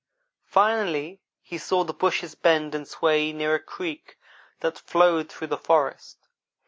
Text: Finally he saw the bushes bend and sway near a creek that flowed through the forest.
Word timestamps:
Finally 0.47 1.21
he 1.43 1.59
saw 1.59 1.83
the 1.83 1.93
bushes 1.93 2.33
bend 2.33 2.73
and 2.73 2.87
sway 2.87 3.31
near 3.31 3.53
a 3.53 3.59
creek 3.59 4.17
that 4.61 4.79
flowed 4.79 5.31
through 5.31 5.45
the 5.45 5.55
forest. 5.59 6.27